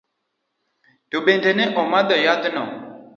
To 1.11 1.17
bende 1.25 1.51
ne 1.55 1.65
omadho 1.81 2.15
yadhno? 2.25 2.63